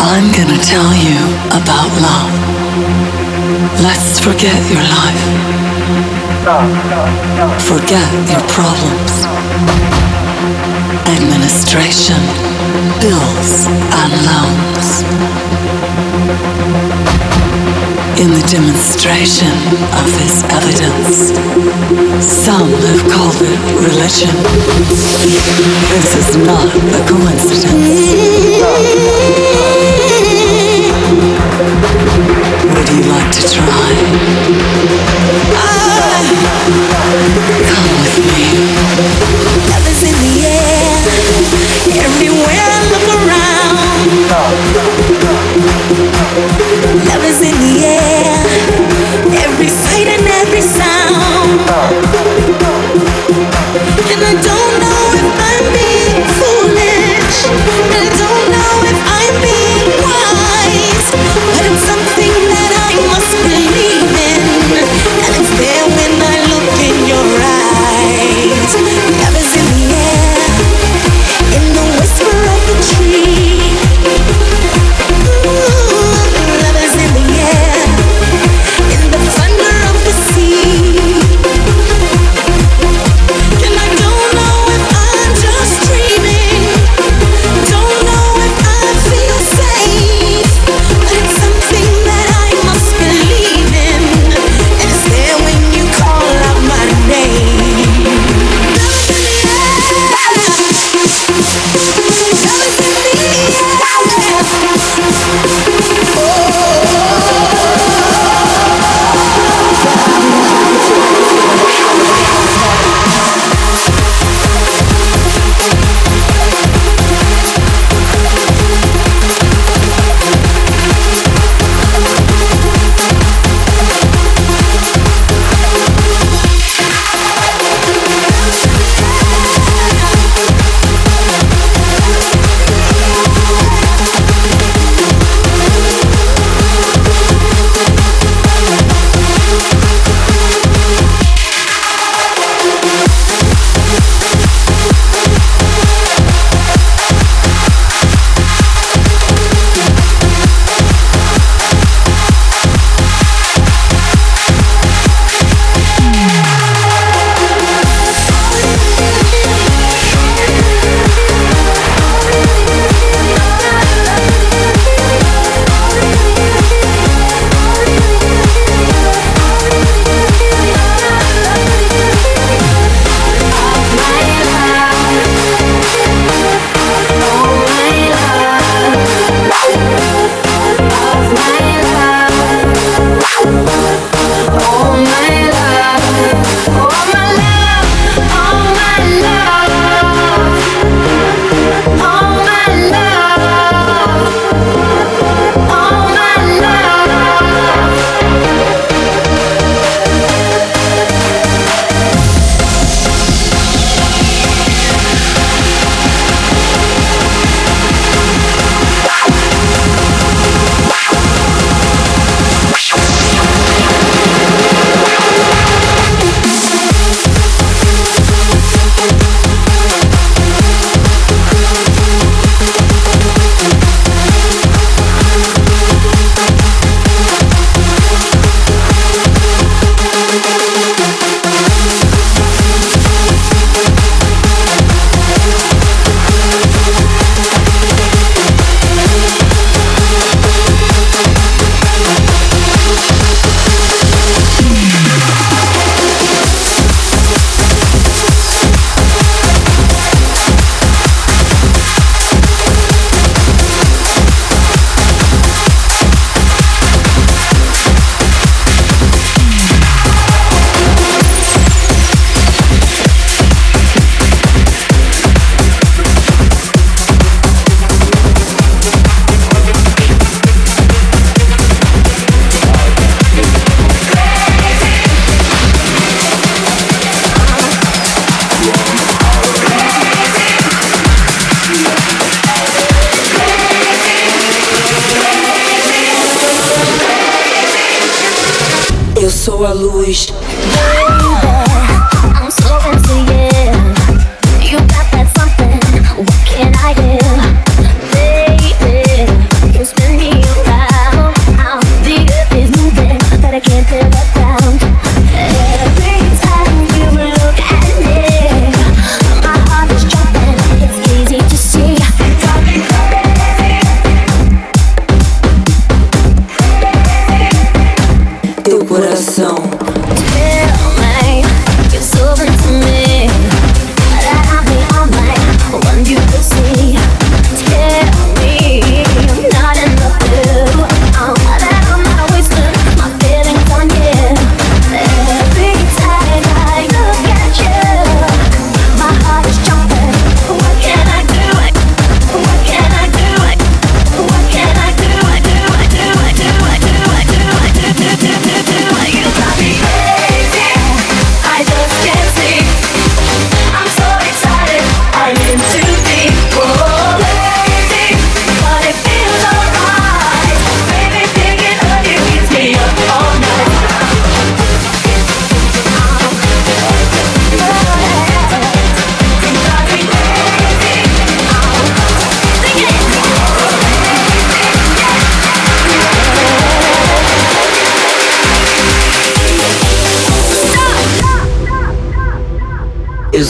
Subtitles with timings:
[0.00, 1.20] I'm gonna tell you
[1.52, 2.32] about love.
[3.82, 5.24] Let's forget your life.
[7.60, 9.26] Forget your problems.
[11.06, 12.20] Administration,
[13.00, 13.66] bills,
[14.00, 15.04] and loans
[18.18, 19.52] in the demonstration
[19.92, 21.36] of this evidence.
[22.24, 24.32] Some have called it religion.
[24.88, 27.76] This is not a coincidence.
[32.72, 33.88] Would you like to try?
[37.68, 38.44] Come with me.
[39.68, 41.04] Love is in the air,
[42.00, 44.08] everywhere I look around.
[47.08, 47.95] Love is in the air.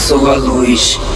[0.07, 1.16] Sou a luz.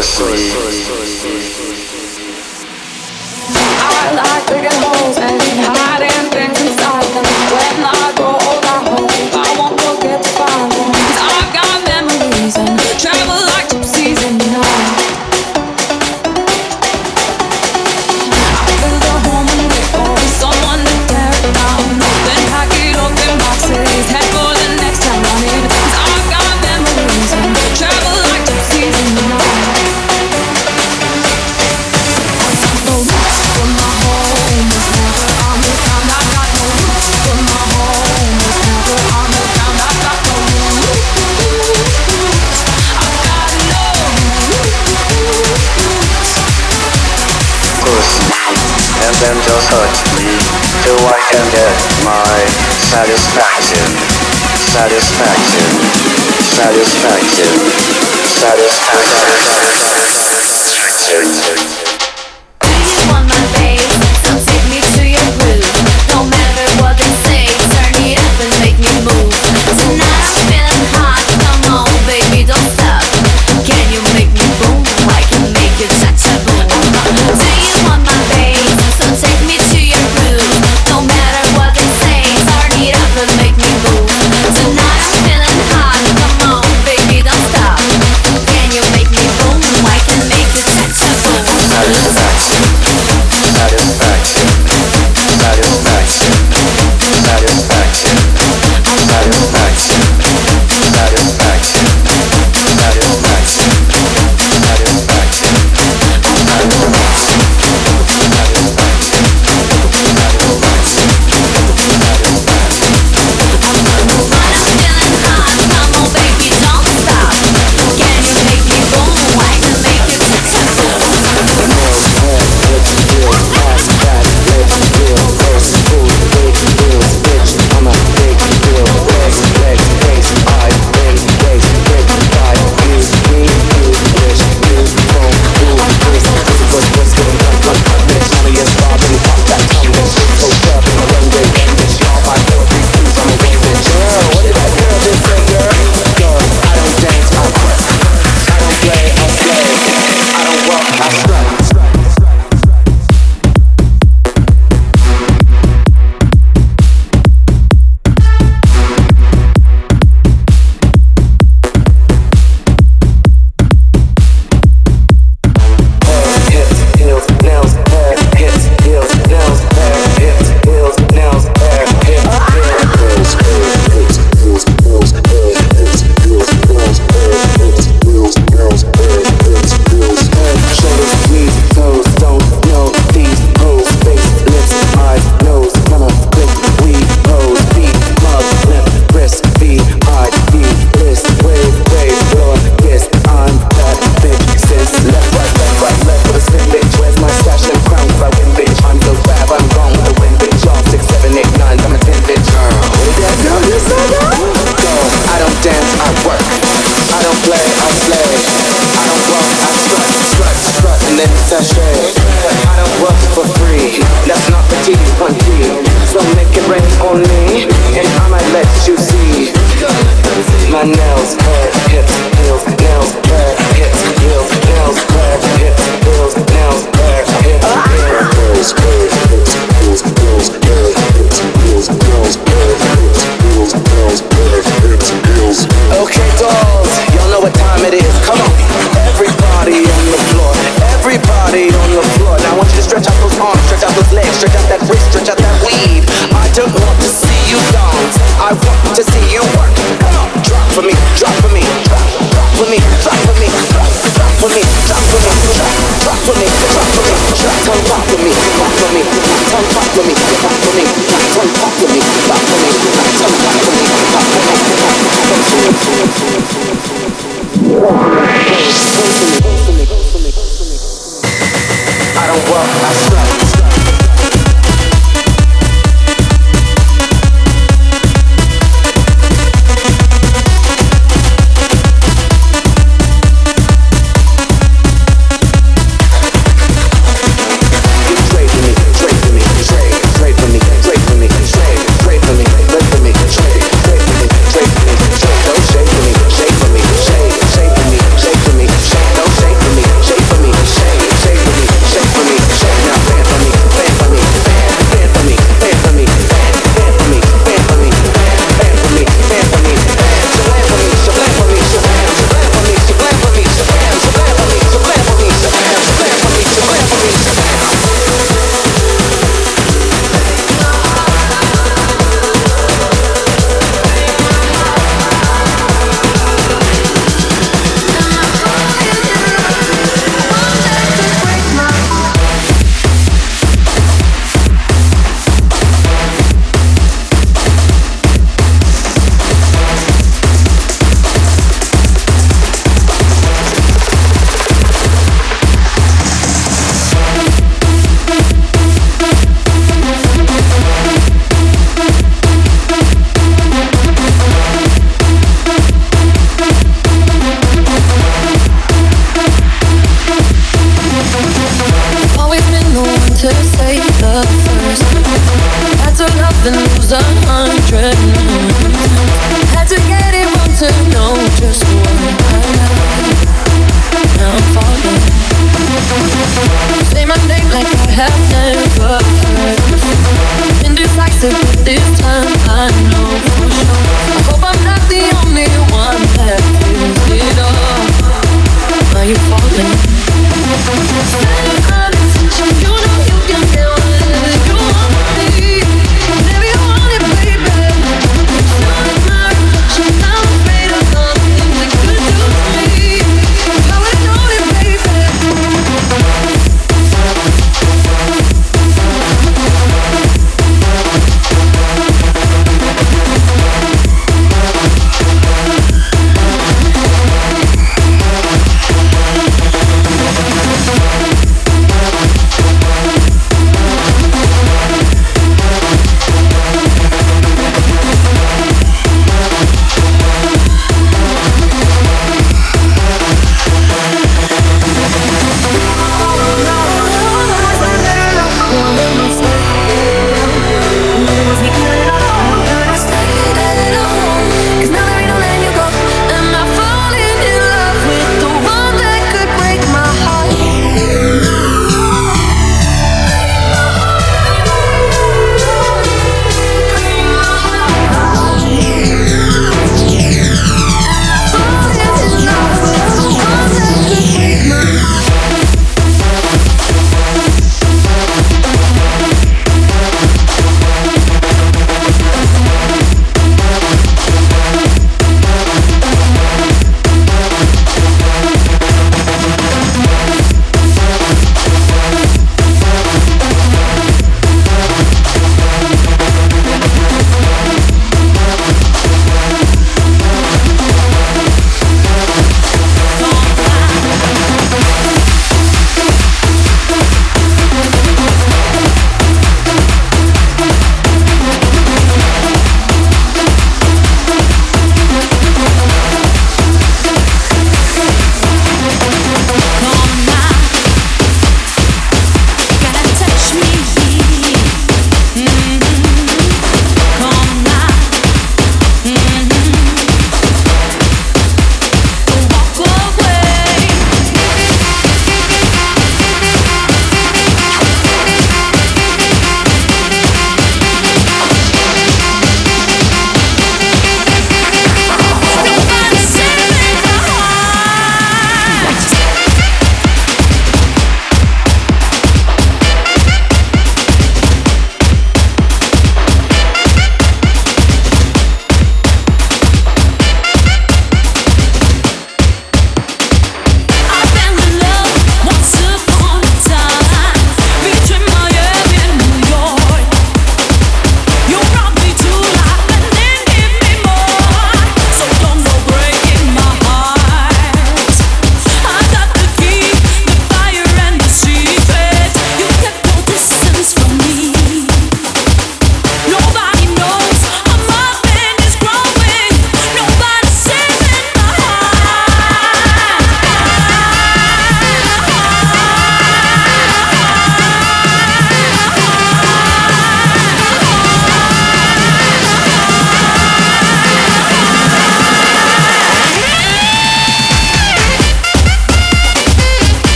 [0.00, 0.69] Tonight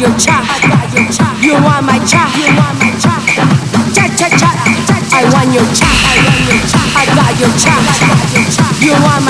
[0.00, 0.40] your cha.
[1.42, 3.20] You want my cha, you want my cha,
[3.92, 4.50] cha cha cha.
[5.12, 8.46] I want your cha, I want your cha, I got your cha, I got your
[8.48, 8.66] cha.
[8.80, 9.24] You want